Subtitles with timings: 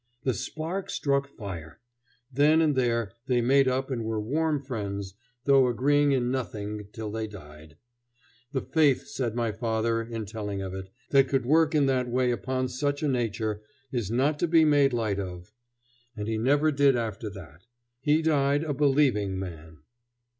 [0.23, 1.79] The spark struck fire.
[2.33, 7.11] Then and there they made up and were warm friends, though agreeing in nothing, till
[7.11, 7.77] they died.
[8.51, 12.31] "The faith," said my uncle in telling of it, "that could work in that way
[12.31, 13.61] upon such a nature,
[13.91, 15.53] is not to be made light of."
[16.17, 17.67] And he never did after that.
[17.99, 19.81] He died a believing man.